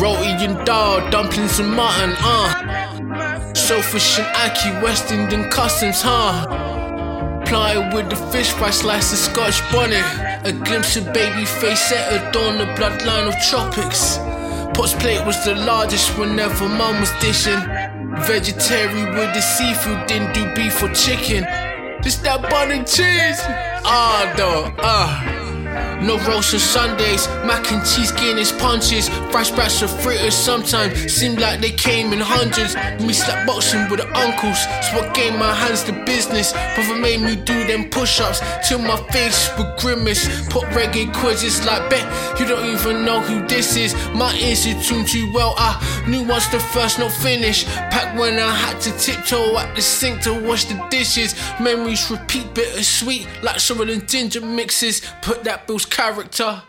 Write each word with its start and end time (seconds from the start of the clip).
Roti 0.00 0.44
and 0.44 0.64
dal, 0.66 1.08
dumplings 1.10 1.58
and 1.58 1.70
mutton, 1.70 2.14
uh. 2.18 3.54
Shellfish 3.54 4.18
and 4.18 4.26
ackee, 4.36 4.82
West 4.82 5.12
Indian 5.12 5.48
customs, 5.50 6.02
huh? 6.02 6.46
Ply 7.46 7.76
with 7.94 8.08
the 8.10 8.16
fish 8.32 8.50
fry, 8.50 8.70
slice 8.70 9.12
of 9.12 9.18
scotch 9.18 9.60
bonnet. 9.70 10.04
A 10.44 10.52
glimpse 10.52 10.96
of 10.96 11.12
baby 11.12 11.44
face 11.44 11.80
set 11.80 12.12
adorn 12.12 12.58
the 12.58 12.64
bloodline 12.74 13.28
of 13.28 13.34
tropics. 13.48 14.18
Pot's 14.74 14.94
plate 14.94 15.24
was 15.26 15.44
the 15.44 15.54
largest 15.54 16.18
whenever 16.18 16.68
mum 16.68 16.98
was 17.00 17.12
dishing. 17.20 17.60
Vegetarian 18.26 19.14
with 19.14 19.34
the 19.34 19.40
seafood, 19.40 20.06
didn't 20.06 20.32
do 20.32 20.52
beef 20.54 20.82
or 20.82 20.88
chicken. 20.94 21.44
Just 22.02 22.22
that 22.24 22.42
bun 22.50 22.70
and 22.70 22.86
cheese. 22.86 23.40
Ah, 23.84 24.32
though, 24.36 24.74
ah. 24.78 25.31
No 26.02 26.18
roast 26.26 26.52
on 26.54 26.60
Sundays, 26.60 27.28
mac 27.46 27.70
and 27.70 27.84
cheese 27.86 28.10
Guinness 28.12 28.50
punches, 28.52 29.08
fresh 29.30 29.50
batch 29.52 29.82
of 29.82 29.90
fritters 30.02 30.34
sometimes 30.34 31.12
seem 31.12 31.36
like 31.36 31.60
they 31.60 31.70
came 31.70 32.12
in 32.12 32.18
hundreds. 32.20 32.74
Me 33.00 33.12
slap 33.12 33.46
boxing 33.46 33.88
with 33.88 34.00
the 34.00 34.08
uncles, 34.18 34.58
so 34.90 34.98
I 34.98 35.12
gave 35.14 35.32
my 35.38 35.54
hands 35.54 35.84
to 35.84 35.92
business. 36.04 36.52
Brother 36.74 36.96
made 36.96 37.20
me 37.20 37.36
do 37.36 37.66
them 37.66 37.88
push-ups 37.88 38.40
till 38.68 38.80
my 38.80 38.96
face 39.12 39.48
would 39.56 39.78
grimace. 39.78 40.26
Put 40.48 40.64
reggae 40.74 41.12
quizzes 41.14 41.64
like 41.64 41.88
bet 41.88 42.02
you 42.38 42.48
don't 42.48 42.64
even 42.64 43.04
know 43.04 43.20
who 43.20 43.46
this 43.46 43.76
is. 43.76 43.94
My 44.14 44.34
ears 44.36 44.66
are 44.66 44.80
tuned 44.82 45.06
too 45.06 45.32
well. 45.32 45.54
Ah, 45.58 45.78
I 46.04 46.08
knew 46.10 46.24
once 46.24 46.48
the 46.48 46.58
first 46.58 46.98
note 46.98 47.12
finish. 47.12 47.64
Back 47.64 48.18
when 48.18 48.38
I 48.38 48.50
had 48.50 48.80
to 48.80 48.90
tiptoe 48.98 49.56
at 49.58 49.76
the 49.76 49.82
sink 49.82 50.22
to 50.22 50.32
wash 50.32 50.64
the 50.64 50.74
dishes. 50.90 51.34
Memories 51.60 52.10
repeat 52.10 52.52
bittersweet 52.54 53.28
like 53.42 53.60
some 53.60 53.80
of 53.80 53.86
the 53.86 53.96
ginger 53.98 54.40
mixes. 54.40 55.02
Put 55.20 55.44
that 55.44 55.66
Bill's 55.66 55.84
character. 55.92 56.62